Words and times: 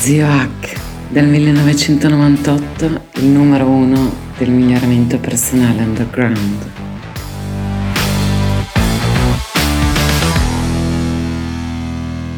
Zio 0.00 0.26
Hack 0.26 0.80
del 1.10 1.26
1998, 1.26 2.84
il 3.16 3.26
numero 3.26 3.66
uno 3.66 4.10
del 4.38 4.48
miglioramento 4.48 5.18
personale 5.18 5.82
underground. 5.82 6.70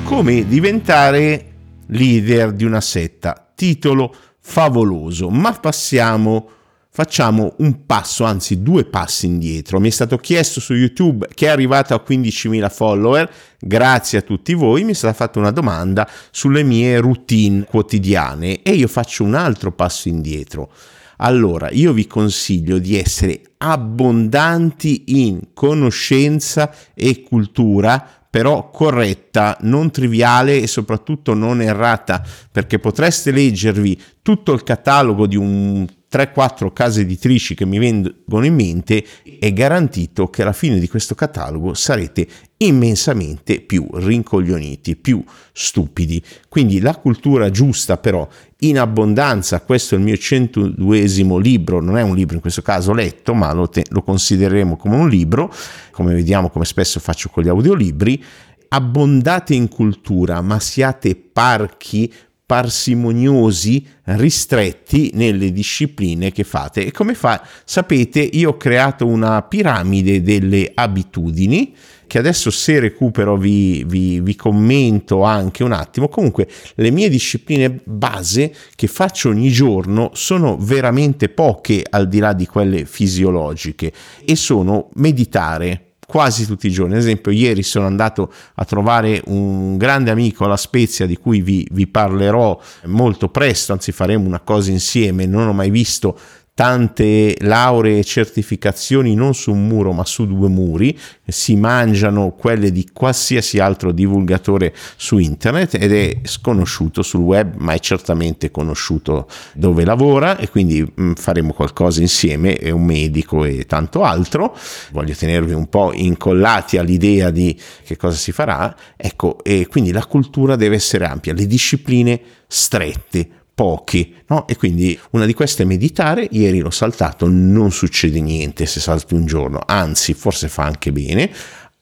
Come 0.03 0.45
diventare 0.45 1.53
leader 1.87 2.51
di 2.51 2.65
una 2.65 2.81
setta? 2.81 3.53
Titolo 3.55 4.13
favoloso, 4.41 5.31
ma 5.31 5.53
passiamo 5.53 6.49
facciamo 6.95 7.55
un 7.59 7.87
passo, 7.87 8.25
anzi 8.25 8.63
due 8.63 8.85
passi 8.85 9.25
indietro. 9.25 9.81
Mi 9.81 9.89
è 9.89 9.91
stato 9.91 10.19
chiesto 10.19 10.61
su 10.61 10.75
YouTube 10.75 11.27
che 11.35 11.47
è 11.47 11.49
arrivato 11.49 11.95
a 11.95 12.05
15.000 12.07 12.71
follower, 12.71 13.31
grazie 13.59 14.19
a 14.19 14.23
tutti 14.23 14.53
voi, 14.53 14.85
mi 14.85 14.93
è 14.93 14.95
stata 14.95 15.15
fatta 15.15 15.39
una 15.39 15.53
domanda 15.53 16.07
sulle 16.31 16.63
mie 16.63 16.99
routine 16.99 17.65
quotidiane 17.65 18.63
e 18.63 18.73
io 18.73 18.89
faccio 18.89 19.25
un 19.25 19.35
altro 19.35 19.73
passo 19.73 20.09
indietro. 20.09 20.71
Allora, 21.17 21.71
io 21.71 21.93
vi 21.93 22.07
consiglio 22.07 22.79
di 22.79 22.99
essere 22.99 23.41
abbondanti 23.57 25.05
in 25.07 25.49
conoscenza 25.55 26.75
e 26.95 27.23
cultura 27.23 28.22
però 28.33 28.71
corretta, 28.71 29.59
non 29.61 29.91
triviale 29.91 30.63
e 30.63 30.67
soprattutto 30.67 31.35
non 31.35 31.61
errata, 31.61 32.27
perché 32.51 32.79
potreste 32.79 33.31
leggervi 33.31 34.01
tutto 34.23 34.55
il 34.55 34.63
catalogo 34.63 35.27
di 35.27 35.37
un 35.37 35.87
3-4 36.11 36.73
case 36.73 37.03
editrici 37.03 37.55
che 37.55 37.67
mi 37.67 37.79
vengono 37.79 38.47
in 38.47 38.55
mente, 38.55 39.05
è 39.39 39.53
garantito 39.53 40.29
che 40.29 40.41
alla 40.41 40.55
fine 40.55 40.79
di 40.79 40.89
questo 40.89 41.15
catalogo 41.15 41.75
sarete 41.75 42.27
immensamente 42.57 43.61
più 43.61 43.87
rincoglioniti, 43.93 44.97
più 44.97 45.23
stupidi. 45.53 46.23
Quindi 46.49 46.81
la 46.81 46.97
cultura 46.97 47.51
giusta 47.51 47.99
però 47.99 48.27
in 48.63 48.79
abbondanza, 48.79 49.61
questo 49.61 49.95
è 49.95 49.99
il 49.99 50.05
mio 50.05 50.15
102esimo 50.15 51.39
libro, 51.39 51.81
non 51.81 51.97
è 51.97 52.03
un 52.03 52.15
libro 52.15 52.35
in 52.35 52.41
questo 52.41 52.63
caso 52.63 52.93
letto, 52.93 53.35
ma 53.35 53.53
lo, 53.53 53.69
te- 53.69 53.87
lo 53.91 54.03
considereremo 54.03 54.77
come 54.77 54.97
un 54.97 55.09
libro, 55.09 55.53
come 55.91 56.15
vediamo 56.15 56.49
come 56.49 56.65
spesso 56.65 57.01
faccio 57.01 57.29
con 57.29 57.43
gli 57.43 57.49
audiolibri, 57.49 58.23
abbondate 58.69 59.55
in 59.55 59.69
cultura, 59.69 60.41
ma 60.41 60.61
siate 60.61 61.17
parchi 61.17 62.13
parsimoniosi, 62.45 63.87
ristretti 64.05 65.11
nelle 65.15 65.53
discipline 65.53 66.33
che 66.33 66.45
fate. 66.45 66.85
E 66.85 66.91
come 66.91 67.15
fa? 67.15 67.43
Sapete, 67.65 68.21
io 68.21 68.51
ho 68.51 68.57
creato 68.59 69.07
una 69.07 69.41
piramide 69.43 70.21
delle 70.21 70.71
abitudini 70.75 71.75
che 72.13 72.19
adesso 72.19 72.51
se 72.51 72.79
recupero 72.79 73.39
vi, 73.39 73.85
vi, 73.87 74.21
vi, 74.21 74.37
commento 74.37 75.23
anche 75.23 75.65
un 75.65 75.73
attimo. 75.73 76.09
Comunque 76.09 76.47
le 76.75 76.91
mie 76.91 77.09
discipline 77.09 77.81
base 77.85 78.55
che 78.75 78.87
faccio 78.87 79.31
ogni 79.31 79.49
giorno 79.49 80.11
sono 80.13 80.59
veramente 80.61 81.31
poche 81.31 81.83
al 81.89 82.09
di 82.09 82.19
là 82.19 82.35
di 82.35 82.45
quelle 82.47 82.85
fisiologiche 82.85 83.95
e 84.27 84.37
sono 84.37 84.91
meditare, 84.97 85.93
quasi 86.07 86.45
tutti 86.45 86.67
i 86.67 86.71
giorni. 86.71 86.93
Ad 86.93 87.01
esempio, 87.01 87.33
ieri 87.33 87.63
sono 87.63 87.87
andato 87.87 88.31
a 88.57 88.65
trovare 88.67 89.23
un 89.29 89.79
grande 89.79 90.11
amico 90.11 90.45
alla 90.45 90.59
Spezia 90.59 91.07
di 91.07 91.17
cui 91.17 91.41
vi, 91.41 91.67
vi 91.71 91.87
parlerò 91.87 92.61
molto 92.89 93.31
presto, 93.31 93.73
anzi 93.73 93.91
faremo 93.91 94.27
una 94.27 94.41
cosa 94.41 94.71
insieme, 94.71 95.25
non 95.25 95.49
ho 95.49 95.55
mai 95.55 95.71
visto 95.71 96.19
tante 96.63 97.35
lauree 97.41 97.99
e 97.99 98.05
certificazioni 98.05 99.17
non 99.17 99.35
su 99.35 99.51
un 99.51 99.67
muro 99.67 99.91
ma 99.91 100.05
su 100.05 100.29
due 100.29 100.47
muri, 100.47 100.97
si 101.27 101.57
mangiano 101.57 102.37
quelle 102.39 102.71
di 102.71 102.89
qualsiasi 102.93 103.59
altro 103.59 103.91
divulgatore 103.91 104.73
su 104.95 105.19
internet 105.19 105.75
ed 105.75 105.93
è 105.93 106.21
sconosciuto 106.23 107.03
sul 107.03 107.23
web 107.23 107.57
ma 107.57 107.73
è 107.73 107.81
certamente 107.81 108.53
conosciuto 108.53 109.27
dove 109.55 109.85
lavora 109.85 110.37
e 110.37 110.51
quindi 110.51 110.89
mm, 111.01 111.15
faremo 111.15 111.53
qualcosa 111.53 112.01
insieme, 112.01 112.55
è 112.55 112.71
un 112.71 112.85
medico 112.85 113.45
e 113.45 113.67
tanto 113.67 114.05
altro, 114.05 114.57
voglio 114.93 115.15
tenervi 115.17 115.55
un 115.55 115.69
po' 115.69 115.91
incollati 115.93 116.79
all'idea 116.79 117.31
di 117.31 117.59
che 117.85 117.97
cosa 117.97 118.17
si 118.17 118.31
farà, 118.31 118.73
ecco 118.97 119.43
e 119.43 119.67
quindi 119.67 119.91
la 119.91 120.07
cultura 120.07 120.55
deve 120.55 120.77
essere 120.77 121.07
ampia, 121.07 121.33
le 121.33 121.49
discipline 121.49 122.21
strette, 122.47 123.42
pochi, 123.55 124.15
no? 124.29 124.47
E 124.47 124.57
quindi 124.57 124.99
una 125.11 125.27
di 125.27 125.35
queste 125.35 125.63
è 125.63 125.67
meditare, 125.67 126.27
ieri 126.31 126.61
l'ho 126.61 126.71
saltato, 126.71 127.29
non 127.29 127.71
succede 127.71 128.21
niente 128.21 128.67
se 128.67 128.81
salti 128.81 129.15
un 129.15 129.27
giorno, 129.27 129.61
anzi 129.65 130.15
forse 130.15 130.49
fa 130.49 130.65
anche 130.65 130.93
bene, 130.93 131.31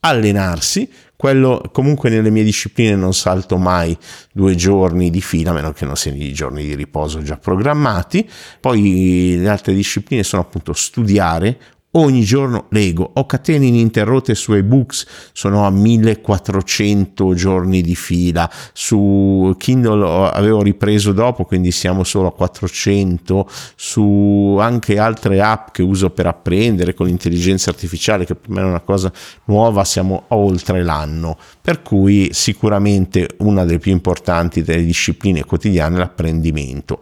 allenarsi, 0.01 0.89
quello 1.15 1.63
comunque 1.71 2.09
nelle 2.09 2.31
mie 2.31 2.43
discipline 2.43 2.97
non 2.97 3.13
salto 3.13 3.59
mai 3.59 3.97
due 4.33 4.55
giorni 4.55 5.11
di 5.11 5.21
fila, 5.21 5.51
a 5.51 5.55
meno 5.55 5.73
che 5.73 5.85
non 5.85 5.95
siano 5.95 6.17
i 6.17 6.33
giorni 6.33 6.65
di 6.65 6.75
riposo 6.75 7.23
già 7.23 7.37
programmati, 7.37 8.29
poi 8.59 9.37
le 9.39 9.49
altre 9.49 9.75
discipline 9.75 10.23
sono 10.23 10.43
appunto 10.43 10.73
studiare, 10.73 11.59
Ogni 11.95 12.23
giorno 12.23 12.67
leggo, 12.69 13.11
ho 13.15 13.27
catene 13.27 13.67
ininterrotte 13.67 14.37
su 14.37 14.53
ebooks, 14.53 15.07
sono 15.33 15.67
a 15.67 15.71
1400 15.71 17.35
giorni 17.35 17.83
di 17.83 17.97
fila, 17.97 18.49
su 18.73 19.53
Kindle 19.59 20.31
avevo 20.33 20.63
ripreso 20.63 21.11
dopo, 21.11 21.43
quindi 21.43 21.73
siamo 21.73 22.05
solo 22.05 22.29
a 22.29 22.33
400, 22.33 23.51
su 23.75 24.57
anche 24.61 24.99
altre 25.01 25.41
app 25.41 25.71
che 25.73 25.83
uso 25.83 26.11
per 26.11 26.29
apprendere 26.29 26.95
con 26.95 27.07
l'intelligenza 27.07 27.71
artificiale, 27.71 28.25
che 28.25 28.37
per 28.37 28.51
me 28.51 28.61
è 28.61 28.65
una 28.65 28.83
cosa 28.83 29.13
nuova, 29.47 29.85
siamo 29.85 30.27
oltre 30.29 30.85
l'anno, 30.85 31.37
per 31.61 31.83
cui 31.83 32.29
sicuramente 32.31 33.31
una 33.39 33.65
delle 33.65 33.81
più 33.81 33.91
importanti 33.91 34.63
delle 34.63 34.85
discipline 34.85 35.45
quotidiane 35.45 35.97
è 35.97 35.99
l'apprendimento 35.99 37.01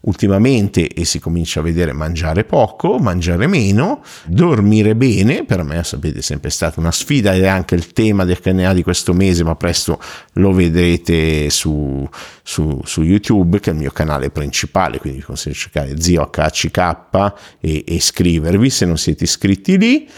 ultimamente 0.00 0.88
e 0.88 1.04
si 1.04 1.18
comincia 1.18 1.60
a 1.60 1.62
vedere 1.62 1.92
mangiare 1.92 2.44
poco, 2.44 2.98
mangiare 2.98 3.46
meno, 3.46 4.02
dormire 4.26 4.94
bene, 4.94 5.44
per 5.44 5.62
me 5.62 5.82
sapete 5.82 6.18
è 6.18 6.22
sempre 6.22 6.50
stata 6.50 6.78
una 6.80 6.92
sfida 6.92 7.34
ed 7.34 7.42
è 7.42 7.48
anche 7.48 7.74
il 7.74 7.92
tema 7.92 8.24
del 8.24 8.40
CNA 8.40 8.74
di 8.74 8.82
questo 8.82 9.12
mese, 9.12 9.44
ma 9.44 9.56
presto 9.56 10.00
lo 10.34 10.52
vedrete 10.52 11.50
su, 11.50 12.08
su, 12.42 12.80
su 12.84 13.02
YouTube 13.02 13.60
che 13.60 13.70
è 13.70 13.72
il 13.72 13.78
mio 13.78 13.90
canale 13.90 14.30
principale, 14.30 14.98
quindi 14.98 15.18
vi 15.18 15.24
consiglio 15.24 15.54
di 15.54 15.60
cercare 15.60 16.00
Zio 16.00 16.30
HCK 16.30 17.32
e, 17.60 17.84
e 17.86 17.94
iscrivervi 17.94 18.70
se 18.70 18.86
non 18.86 18.98
siete 18.98 19.24
iscritti 19.24 19.78
lì 19.78 20.08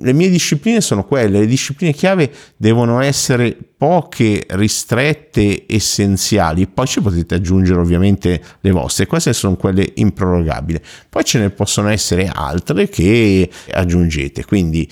le 0.00 0.12
mie 0.12 0.28
discipline 0.28 0.80
sono 0.80 1.04
quelle, 1.04 1.40
le 1.40 1.46
discipline 1.46 1.92
chiave 1.92 2.30
devono 2.56 3.00
essere 3.00 3.56
poche, 3.76 4.44
ristrette, 4.48 5.64
essenziali, 5.66 6.66
poi 6.66 6.86
ci 6.86 7.00
potete 7.00 7.34
aggiungere 7.34 7.80
ovviamente 7.80 8.42
le 8.60 8.70
vostre, 8.70 9.06
queste 9.06 9.32
sono 9.32 9.56
quelle 9.56 9.92
improrogabili, 9.94 10.80
poi 11.08 11.24
ce 11.24 11.38
ne 11.38 11.50
possono 11.50 11.88
essere 11.88 12.30
altre 12.32 12.88
che 12.88 13.48
aggiungete, 13.72 14.44
quindi 14.44 14.88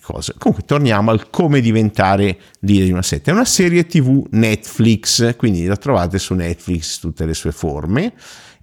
cose. 0.00 0.34
Comunque 0.38 0.64
torniamo 0.66 1.10
al 1.10 1.30
come 1.30 1.60
diventare 1.60 2.38
leader 2.60 2.86
di 2.86 2.92
una 2.92 3.02
setta. 3.02 3.30
È 3.30 3.34
una 3.34 3.44
serie 3.44 3.86
TV 3.86 4.24
Netflix, 4.30 5.36
quindi 5.36 5.66
la 5.66 5.76
trovate 5.76 6.18
su 6.18 6.34
Netflix 6.34 6.98
tutte 6.98 7.26
le 7.26 7.34
sue 7.34 7.52
forme 7.52 8.14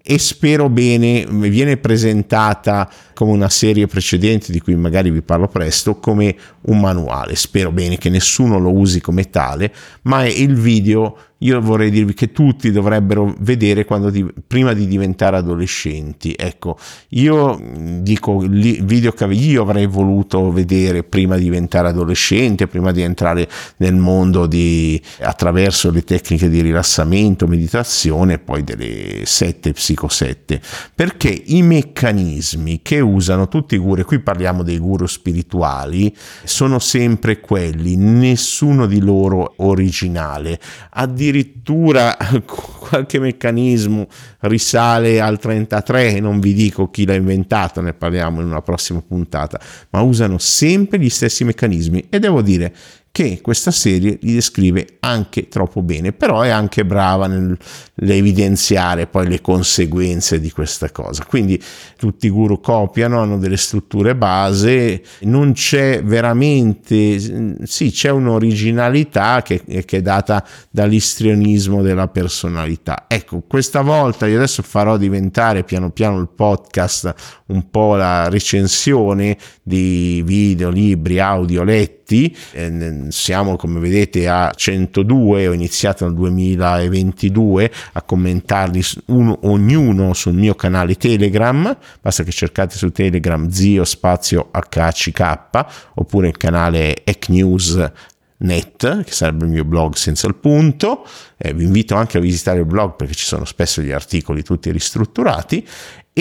e 0.01 0.17
spero 0.17 0.69
bene, 0.69 1.25
viene 1.29 1.77
presentata 1.77 2.89
come 3.13 3.31
una 3.31 3.49
serie 3.49 3.87
precedente 3.87 4.51
di 4.51 4.59
cui 4.61 4.75
magari 4.75 5.11
vi 5.11 5.21
parlo 5.21 5.47
presto, 5.47 5.99
come 5.99 6.35
un 6.61 6.79
manuale. 6.79 7.35
Spero 7.35 7.71
bene 7.71 7.97
che 7.97 8.09
nessuno 8.09 8.59
lo 8.59 8.71
usi 8.73 9.01
come 9.01 9.29
tale, 9.29 9.73
ma 10.03 10.23
è 10.23 10.29
il 10.29 10.55
video 10.55 11.17
io 11.41 11.61
vorrei 11.61 11.89
dirvi 11.89 12.13
che 12.13 12.31
tutti 12.31 12.71
dovrebbero 12.71 13.33
vedere 13.39 13.85
di, 14.11 14.25
prima 14.45 14.73
di 14.73 14.87
diventare 14.87 15.37
adolescenti. 15.37 16.33
Ecco, 16.37 16.77
io 17.09 17.57
dico 18.01 18.43
il 18.43 18.83
video 18.83 19.11
che 19.11 19.25
io 19.25 19.61
avrei 19.61 19.85
voluto 19.85 20.51
vedere 20.51 21.03
prima 21.03 21.37
di 21.37 21.43
diventare 21.43 21.89
adolescente, 21.89 22.67
prima 22.67 22.91
di 22.91 23.01
entrare 23.03 23.47
nel 23.77 23.95
mondo 23.95 24.47
di, 24.47 25.01
attraverso 25.21 25.91
le 25.91 26.03
tecniche 26.03 26.49
di 26.49 26.61
rilassamento, 26.61 27.47
meditazione 27.47 28.37
poi 28.40 28.63
delle 28.63 29.22
sette 29.23 29.73
psicosette, 29.90 30.62
perché 30.94 31.30
i 31.30 31.64
meccanismi 31.64 32.82
che 32.84 33.00
usano 33.00 33.47
tutti 33.47 33.76
i 33.76 33.78
guru, 33.80 34.02
e 34.02 34.03
qui 34.03 34.20
parliamo 34.20 34.62
dei 34.62 34.78
guru 34.78 35.08
spirituali, 35.08 36.16
sono 36.44 36.78
sempre 36.78 37.40
quelli, 37.40 37.96
nessuno 37.96 38.86
di 38.86 39.00
loro 39.00 39.53
originale. 39.58 40.59
Addirittura 40.91 42.16
qualche 42.46 43.20
meccanismo 43.20 44.08
risale 44.41 45.20
al 45.20 45.40
33, 45.40 46.20
non 46.20 46.40
vi 46.40 46.53
dico 46.53 46.90
chi 46.90 47.06
l'ha 47.06 47.16
inventato, 47.16 47.82
ne 47.82 47.94
parliamo 47.94 48.41
in 48.41 48.47
una 48.47 48.62
prossima 48.62 49.02
puntata, 49.02 49.59
ma 49.90 50.02
usano 50.02 50.38
sempre 50.38 51.00
gli 51.00 51.09
stessi 51.09 51.44
meccanismi 51.44 52.06
e 52.09 52.20
devo 52.20 52.41
dire 52.41 52.74
che 53.11 53.40
questa 53.41 53.72
serie 53.72 54.17
li 54.22 54.34
descrive 54.34 54.97
anche 55.02 55.47
troppo 55.47 55.82
bene, 55.82 56.14
però 56.14 56.41
è 56.41 56.50
anche 56.50 56.85
brava 56.85 57.28
nell'evidenziare 57.28 59.08
poi 59.08 59.28
le 59.28 59.41
conseguenze 59.41 60.40
di 60.40 60.52
questa 60.52 60.91
cosa. 60.91 61.26
Quindi 61.26 61.61
tutti 61.97 62.28
i 62.28 62.29
guru 62.29 62.59
copiano, 62.59 63.20
hanno 63.20 63.38
delle 63.38 63.58
strutture 63.58 64.16
base, 64.16 65.02
non 65.22 65.53
c'è 65.53 66.03
veramente, 66.03 67.66
sì, 67.66 67.91
c'è 67.91 68.09
un'originalità 68.09 69.41
che, 69.41 69.64
che 69.66 69.97
è 69.97 70.02
data 70.02 70.46
dall'istrionismo 70.70 71.82
della 71.82 72.08
personalità. 72.08 73.05
Ecco, 73.08 73.44
questa 73.47 73.82
volta 73.82 74.28
io 74.28 74.38
adesso 74.38 74.62
farò 74.62 74.97
diventare 74.97 75.64
piano 75.64 75.90
piano 75.91 76.20
il 76.20 76.29
podcast 76.34 77.14
un 77.47 77.70
po' 77.70 77.96
la 77.96 78.29
recensione 78.29 79.38
di 79.62 80.22
video, 80.26 80.70
libri, 80.70 81.20
audio 81.20 81.64
letti. 81.64 81.98
Eh, 82.16 83.06
siamo 83.09 83.56
come 83.56 83.79
vedete 83.79 84.28
a 84.28 84.52
102, 84.56 85.47
ho 85.47 85.53
iniziato 85.53 86.06
nel 86.06 86.16
2022 86.16 87.72
a 87.94 88.02
commentarli 88.02 88.82
uno, 89.08 89.40
ognuno 89.44 90.14
sul 90.14 90.34
mio 90.34 90.56
canale 90.56 90.96
Telegram, 90.96 91.78
basta 92.02 92.23
che 92.23 92.32
cercate 92.32 92.76
su 92.76 92.91
Telegram 92.91 93.50
zio 93.50 93.84
spazio 93.84 94.50
HCK 94.52 95.66
oppure 95.96 96.28
il 96.28 96.38
canale 96.38 97.03
ECNews 97.03 97.91
net, 98.40 99.03
che 99.03 99.12
sarebbe 99.12 99.46
il 99.46 99.52
mio 99.52 99.66
blog 99.66 99.96
senza 99.96 100.28
il 100.28 100.35
punto. 100.35 101.05
Eh, 101.38 101.53
vi 101.53 101.64
invito 101.64 101.96
anche 101.96 102.17
a 102.17 102.22
visitare 102.22 102.59
il 102.59 102.66
blog 102.66 102.96
perché 102.96 103.14
ci 103.14 103.26
sono 103.26 103.46
spesso 103.46 103.82
gli 103.82 103.91
articoli 103.91 104.44
tutti 104.44 104.72
ristrutturati 104.72 105.66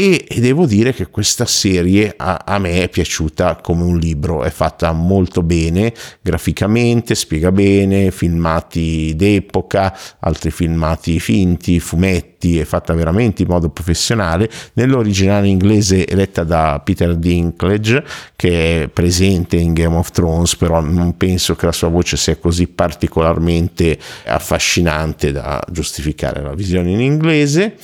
e, 0.01 0.39
devo 0.39 0.65
dire 0.65 0.95
che 0.95 1.09
questa 1.09 1.45
serie 1.45 2.15
a, 2.17 2.45
a, 2.47 2.61
me 2.61 2.83
è 2.83 2.89
piaciuta 2.89 3.57
come 3.57 3.83
un 3.83 3.99
libro, 3.99 4.45
è 4.45 4.51
fatta 4.51 4.93
molto 4.93 5.43
bene 5.43 5.93
graficamente, 6.21 7.17
spiega 7.17 7.51
bene, 7.51 8.13
filmati 8.13 9.15
d'epoca, 9.17 9.99
altri 10.21 10.53
filmati 10.53 11.19
finti, 11.19 11.81
fumetti, 11.81 12.61
è 12.61 12.65
fatta 12.65 12.95
veramente 12.95 13.43
in 13.43 13.49
modo 13.49 13.71
professionale. 13.71 14.49
Nell'originale 14.75 15.49
inglese 15.49 16.07
letta 16.15 16.45
da 16.45 16.81
Peter 16.85 17.17
Dinklage 17.17 18.05
che 18.37 18.85
è 18.85 18.89
presente 18.89 19.57
in 19.57 19.73
Game 19.73 19.97
of 19.97 20.13
Thrones, 20.13 20.55
però 20.55 20.81
non 20.81 21.17
penso 21.17 21.57
che 21.57 21.67
la 21.67 21.73
sua 21.73 21.89
voce 21.89 22.17
sia 22.17 22.37
così 22.37 22.69
particolarmente 22.69 23.99
affascinante 24.27 25.33
da 25.33 25.61
giustificare 25.69 26.41
la 26.41 26.55
visione 26.55 26.93
in 26.93 27.01
inglese 27.01 27.75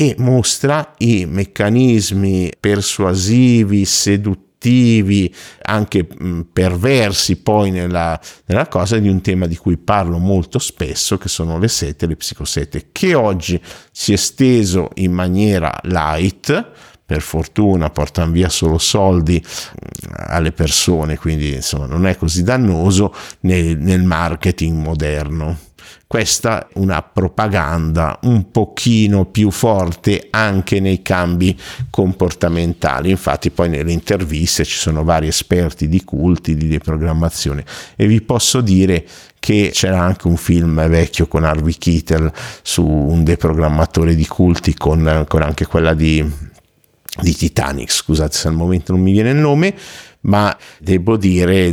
e 0.00 0.14
mostra 0.16 0.94
i 0.96 1.26
meccanismi 1.26 2.52
persuasivi, 2.58 3.84
seduttivi, 3.84 5.30
anche 5.60 6.08
perversi 6.50 7.36
poi 7.36 7.70
nella, 7.70 8.18
nella, 8.46 8.66
cosa 8.68 8.96
di 8.96 9.08
un 9.08 9.20
tema 9.20 9.46
di 9.46 9.56
cui 9.56 9.76
parlo 9.76 10.16
molto 10.16 10.58
spesso, 10.58 11.18
che 11.18 11.28
sono 11.28 11.58
le 11.58 11.68
sette 11.68 12.06
e 12.06 12.08
le 12.08 12.16
psicosette, 12.16 12.86
che 12.92 13.12
oggi 13.12 13.60
si 13.92 14.12
è 14.12 14.14
esteso 14.14 14.88
in 14.94 15.12
maniera 15.12 15.78
light, 15.82 16.70
per 17.04 17.20
fortuna 17.20 17.90
portano 17.90 18.32
via 18.32 18.48
solo 18.48 18.78
soldi 18.78 19.44
alle 20.14 20.52
persone, 20.52 21.18
quindi 21.18 21.56
insomma 21.56 21.84
non 21.84 22.06
è 22.06 22.16
così 22.16 22.42
dannoso 22.42 23.14
nel, 23.40 23.76
nel 23.76 24.02
marketing 24.02 24.78
moderno 24.78 25.68
questa 26.06 26.66
è 26.66 26.66
una 26.74 27.02
propaganda 27.02 28.18
un 28.22 28.50
pochino 28.50 29.26
più 29.26 29.50
forte 29.50 30.26
anche 30.30 30.80
nei 30.80 31.02
cambi 31.02 31.58
comportamentali. 31.88 33.10
Infatti 33.10 33.50
poi 33.50 33.68
nelle 33.68 33.92
interviste 33.92 34.64
ci 34.64 34.76
sono 34.76 35.04
vari 35.04 35.28
esperti 35.28 35.88
di 35.88 36.02
culti, 36.02 36.56
di 36.56 36.66
deprogrammazione 36.66 37.64
e 37.96 38.06
vi 38.06 38.20
posso 38.22 38.60
dire 38.60 39.06
che 39.38 39.70
c'era 39.72 40.02
anche 40.02 40.26
un 40.26 40.36
film 40.36 40.86
vecchio 40.88 41.26
con 41.26 41.44
Harvey 41.44 41.72
Keitel 41.72 42.30
su 42.62 42.84
un 42.84 43.24
deprogrammatore 43.24 44.14
di 44.14 44.26
culti 44.26 44.74
con, 44.74 45.24
con 45.26 45.42
anche 45.42 45.66
quella 45.66 45.94
di, 45.94 46.49
di 47.22 47.34
Titanic, 47.34 47.92
scusate 47.92 48.36
se 48.36 48.48
al 48.48 48.54
momento 48.54 48.92
non 48.92 49.02
mi 49.02 49.12
viene 49.12 49.30
il 49.30 49.36
nome, 49.36 49.74
ma 50.22 50.56
devo 50.78 51.16
dire 51.16 51.72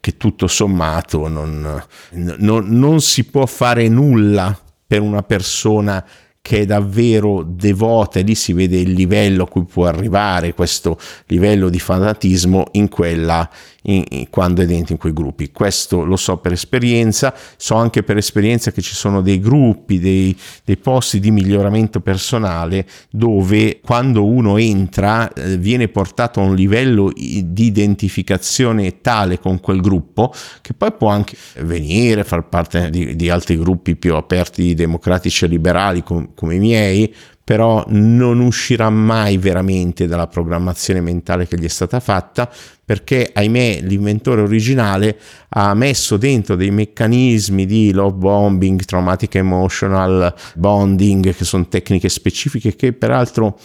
che 0.00 0.16
tutto 0.16 0.46
sommato 0.46 1.28
non, 1.28 1.82
non, 2.10 2.66
non 2.68 3.00
si 3.00 3.24
può 3.24 3.46
fare 3.46 3.88
nulla 3.88 4.58
per 4.86 5.00
una 5.00 5.22
persona 5.22 6.04
che 6.46 6.60
è 6.60 6.64
davvero 6.64 7.42
devota 7.44 8.20
e 8.20 8.22
lì 8.22 8.36
si 8.36 8.52
vede 8.52 8.78
il 8.78 8.92
livello 8.92 9.42
a 9.42 9.48
cui 9.48 9.64
può 9.64 9.86
arrivare 9.86 10.54
questo 10.54 10.96
livello 11.26 11.68
di 11.68 11.80
fanatismo 11.80 12.68
in 12.72 12.88
quella 12.88 13.50
in, 13.86 14.04
in, 14.10 14.30
quando 14.30 14.62
è 14.62 14.66
dentro 14.66 14.94
in 14.94 14.98
quei 14.98 15.12
gruppi. 15.12 15.50
Questo 15.50 16.04
lo 16.04 16.16
so 16.16 16.38
per 16.38 16.52
esperienza, 16.52 17.34
so 17.56 17.74
anche 17.74 18.02
per 18.02 18.16
esperienza 18.16 18.70
che 18.70 18.82
ci 18.82 18.94
sono 18.94 19.20
dei 19.20 19.40
gruppi, 19.40 19.98
dei, 19.98 20.36
dei 20.64 20.76
posti 20.76 21.20
di 21.20 21.30
miglioramento 21.30 22.00
personale 22.00 22.86
dove 23.10 23.80
quando 23.82 24.24
uno 24.24 24.56
entra 24.56 25.32
eh, 25.32 25.56
viene 25.56 25.88
portato 25.88 26.40
a 26.40 26.44
un 26.44 26.54
livello 26.54 27.10
di 27.14 27.64
identificazione 27.64 29.00
tale 29.00 29.38
con 29.38 29.60
quel 29.60 29.80
gruppo 29.80 30.32
che 30.60 30.74
poi 30.74 30.92
può 30.92 31.08
anche 31.08 31.36
venire, 31.60 32.24
far 32.24 32.48
parte 32.48 32.90
di, 32.90 33.16
di 33.16 33.30
altri 33.30 33.56
gruppi 33.56 33.96
più 33.96 34.14
aperti, 34.14 34.74
democratici 34.74 35.44
e 35.44 35.48
liberali 35.48 36.02
com, 36.02 36.30
come 36.34 36.56
i 36.56 36.58
miei, 36.58 37.14
però 37.46 37.84
non 37.90 38.40
uscirà 38.40 38.90
mai 38.90 39.38
veramente 39.38 40.08
dalla 40.08 40.26
programmazione 40.26 41.00
mentale 41.00 41.46
che 41.46 41.56
gli 41.56 41.64
è 41.64 41.68
stata 41.68 42.00
fatta 42.00 42.50
perché 42.84 43.30
ahimè 43.32 43.82
l'inventore 43.82 44.40
originale 44.40 45.16
ha 45.50 45.72
messo 45.74 46.16
dentro 46.16 46.56
dei 46.56 46.72
meccanismi 46.72 47.64
di 47.64 47.92
love 47.92 48.16
bombing, 48.16 48.82
traumatic 48.82 49.36
emotional 49.36 50.34
bonding 50.56 51.32
che 51.32 51.44
sono 51.44 51.68
tecniche 51.68 52.08
specifiche 52.08 52.74
che 52.74 52.92
peraltro 52.92 53.56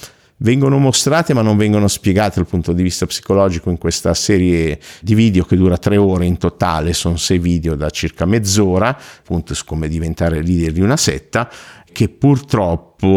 vengono 0.41 0.77
mostrate 0.77 1.33
ma 1.33 1.41
non 1.41 1.57
vengono 1.57 1.87
spiegate 1.87 2.35
dal 2.35 2.47
punto 2.47 2.73
di 2.73 2.83
vista 2.83 3.05
psicologico 3.05 3.69
in 3.69 3.77
questa 3.77 4.13
serie 4.13 4.79
di 5.01 5.15
video 5.15 5.43
che 5.43 5.55
dura 5.55 5.77
tre 5.77 5.97
ore 5.97 6.25
in 6.25 6.37
totale, 6.37 6.93
sono 6.93 7.17
sei 7.17 7.39
video 7.39 7.75
da 7.75 7.89
circa 7.89 8.25
mezz'ora, 8.25 8.95
appunto 9.19 9.53
su 9.53 9.65
come 9.65 9.87
diventare 9.87 10.41
leader 10.41 10.71
di 10.71 10.81
una 10.81 10.97
setta, 10.97 11.49
che 11.91 12.09
purtroppo 12.09 13.07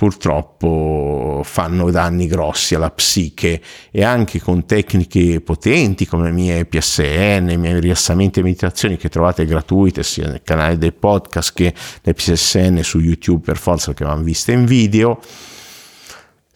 purtroppo 0.00 1.42
fanno 1.44 1.90
danni 1.90 2.26
grossi 2.26 2.74
alla 2.74 2.90
psiche 2.90 3.60
e 3.90 4.02
anche 4.02 4.40
con 4.40 4.64
tecniche 4.64 5.42
potenti 5.42 6.06
come 6.06 6.24
le 6.24 6.32
mie 6.32 6.64
PSN, 6.64 7.48
i 7.50 7.58
miei 7.58 7.78
rilassamenti 7.80 8.40
e 8.40 8.42
meditazioni 8.42 8.96
che 8.96 9.10
trovate 9.10 9.44
gratuite 9.44 10.02
sia 10.02 10.26
nel 10.26 10.40
canale 10.42 10.78
del 10.78 10.94
podcast 10.94 11.52
che 11.52 11.74
nel 12.02 12.14
PSN 12.14 12.80
su 12.82 12.98
YouTube 12.98 13.44
per 13.44 13.58
forza 13.58 13.92
che 13.92 14.06
vanno 14.06 14.22
viste 14.22 14.52
in 14.52 14.64
video 14.64 15.20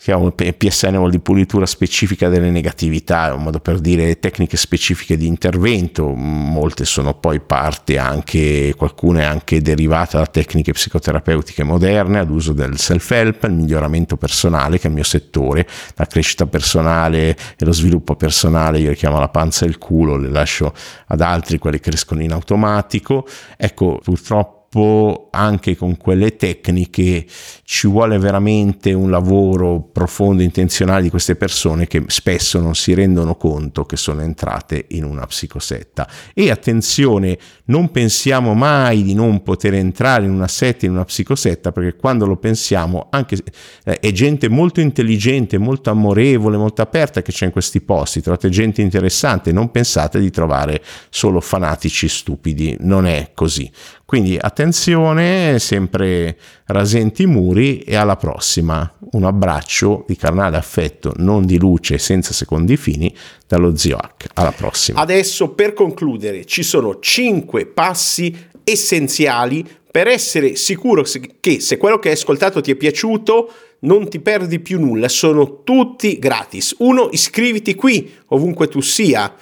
PSN 0.05 0.97
vuol 0.97 1.11
dire 1.11 1.23
pulitura 1.23 1.65
specifica 1.65 2.29
delle 2.29 2.51
negatività, 2.51 3.29
è 3.29 3.33
un 3.33 3.45
modo 3.45 3.59
per 3.59 3.79
dire 3.79 4.19
tecniche 4.19 4.59
specifiche 4.59 5.17
di 5.17 5.27
intervento, 5.27 6.13
molte 6.13 6.85
sono 6.85 7.15
poi 7.15 7.41
parte 7.41 7.97
anche, 7.97 8.75
qualcuna 8.77 9.21
è 9.21 9.25
anche 9.25 9.63
derivata 9.63 10.19
da 10.19 10.27
tecniche 10.27 10.73
psicoterapeutiche 10.73 11.63
moderne 11.63 12.19
ad 12.19 12.29
uso 12.29 12.53
del 12.53 12.79
self-help, 12.79 13.45
il 13.45 13.53
miglioramento 13.53 14.19
personale 14.19 14.79
che 14.79 14.85
è 14.85 14.89
il 14.89 14.95
mio 14.95 15.05
settore, 15.05 15.67
la 15.95 16.05
crescita 16.05 16.47
personale 16.47 17.31
e 17.57 17.65
lo 17.65 17.73
sviluppo 17.73 18.15
personale, 18.15 18.81
io 18.81 18.91
le 18.91 18.97
chiamo 18.97 19.19
la 19.19 19.29
panza 19.29 19.65
e 19.65 19.69
il 19.69 19.79
culo, 19.79 20.17
le 20.17 20.29
lascio 20.29 20.75
ad 21.07 21.23
altri, 21.23 21.57
quelli 21.57 21.81
crescono 21.81 22.23
in 22.23 22.33
automatico. 22.33 23.27
Ecco, 23.57 24.01
purtroppo 24.03 24.54
purtroppo 24.75 25.29
anche 25.31 25.77
con 25.77 25.97
quelle 25.97 26.37
tecniche 26.37 27.25
ci 27.63 27.87
vuole 27.87 28.19
veramente 28.19 28.93
un 28.93 29.09
lavoro 29.09 29.81
profondo 29.81 30.43
e 30.43 30.45
intenzionale 30.45 31.03
di 31.03 31.11
queste 31.11 31.37
persone 31.37 31.87
che 31.87 32.03
spesso 32.09 32.61
non 32.61 32.75
si 32.75 32.93
rendono 32.93 33.37
conto 33.37 33.85
che 33.85 33.97
sono 33.97 34.23
entrate 34.23 34.87
in 34.89 35.05
una 35.05 35.27
psicosetta. 35.27 36.09
E 36.35 36.51
attenzione, 36.51 37.39
non 37.67 37.91
pensiamo 37.91 38.55
mai 38.55 39.03
di 39.03 39.15
non 39.15 39.43
poter 39.43 39.75
entrare 39.75 40.25
in 40.25 40.33
una 40.33 40.49
setta, 40.49 40.87
in 40.87 40.93
una 40.93 41.05
psicosetta, 41.05 41.73
perché 41.73 41.97
quando 41.97 42.27
lo 42.27 42.37
pensiamo 42.37 43.07
anche 43.11 43.39
eh, 43.85 44.01
è 44.01 44.13
gente 44.13 44.49
molto 44.49 44.81
intelligente, 44.81 45.57
molto 45.59 45.91
amorevole, 45.91 46.57
molto 46.57 46.83
aperta 46.83 47.23
che 47.23 47.33
c'è 47.33 47.47
in 47.47 47.53
questi 47.53 47.81
posti, 47.81 48.21
trovate 48.21 48.49
gente 48.49 48.83
interessante, 48.83 49.53
non 49.53 49.71
pensate 49.71 50.19
di 50.19 50.31
trovare 50.31 50.83
solo 51.11 51.41
fanatici 51.41 52.09
stupidi, 52.09 52.77
non 52.81 53.07
è 53.07 53.31
così. 53.35 53.71
Quindi 54.15 54.39
attenzione, 54.41 55.59
sempre 55.59 56.39
rasenti 56.67 57.23
i 57.23 57.27
muri 57.27 57.81
e 57.81 57.97
alla 57.97 58.15
prossima. 58.15 58.89
Un 59.11 59.25
abbraccio 59.25 60.05
di 60.07 60.15
carnale 60.15 60.57
affetto, 60.57 61.13
non 61.17 61.45
di 61.45 61.59
luce, 61.59 61.99
senza 61.99 62.33
secondi 62.33 62.77
fini, 62.77 63.13
dallo 63.49 63.77
zio 63.77 63.97
H. 63.97 64.27
Alla 64.35 64.53
prossima. 64.53 65.01
Adesso 65.01 65.49
per 65.55 65.73
concludere 65.73 66.45
ci 66.45 66.63
sono 66.63 67.01
5 67.01 67.67
passi 67.67 68.33
essenziali 68.63 69.67
per 69.91 70.07
essere 70.07 70.55
sicuro 70.55 71.05
che 71.41 71.59
se 71.59 71.77
quello 71.77 71.99
che 71.99 72.11
hai 72.11 72.15
ascoltato 72.15 72.61
ti 72.61 72.71
è 72.71 72.77
piaciuto 72.77 73.53
non 73.81 74.09
ti 74.09 74.21
perdi 74.21 74.61
più 74.61 74.79
nulla, 74.79 75.09
sono 75.09 75.65
tutti 75.65 76.21
gratis. 76.21 76.77
Uno, 76.79 77.09
iscriviti 77.11 77.75
qui 77.75 78.15
ovunque 78.29 78.69
tu 78.69 78.81
sia 78.81 79.35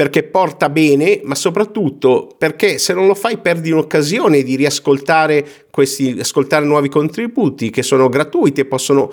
perché 0.00 0.22
porta 0.22 0.70
bene, 0.70 1.20
ma 1.24 1.34
soprattutto 1.34 2.34
perché 2.38 2.78
se 2.78 2.94
non 2.94 3.06
lo 3.06 3.14
fai 3.14 3.36
perdi 3.36 3.70
un'occasione 3.70 4.42
di 4.42 4.56
riascoltare 4.56 5.46
questi, 5.70 6.16
ascoltare 6.18 6.64
nuovi 6.64 6.88
contributi 6.88 7.68
che 7.68 7.82
sono 7.82 8.08
gratuiti 8.08 8.62
e 8.62 8.64
possono 8.64 9.12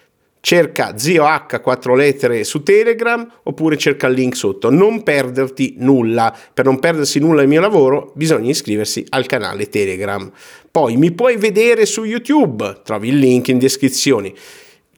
cerca 0.41 0.97
zio 0.97 1.25
H 1.25 1.61
4 1.61 1.95
lettere 1.95 2.43
su 2.43 2.63
Telegram 2.63 3.25
oppure 3.43 3.77
cerca 3.77 4.07
il 4.07 4.15
link 4.15 4.35
sotto. 4.35 4.69
Non 4.69 5.03
perderti 5.03 5.75
nulla. 5.77 6.35
Per 6.53 6.65
non 6.65 6.79
perdersi 6.79 7.19
nulla 7.19 7.39
del 7.39 7.47
mio 7.47 7.61
lavoro 7.61 8.11
bisogna 8.15 8.49
iscriversi 8.49 9.05
al 9.09 9.27
canale 9.27 9.69
Telegram. 9.69 10.29
Poi 10.69 10.97
mi 10.97 11.11
puoi 11.11 11.37
vedere 11.37 11.85
su 11.85 12.03
YouTube, 12.03 12.81
trovi 12.83 13.09
il 13.09 13.17
link 13.17 13.47
in 13.47 13.59
descrizione. 13.59 14.33